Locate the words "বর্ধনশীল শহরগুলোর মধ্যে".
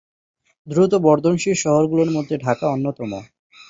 1.05-2.35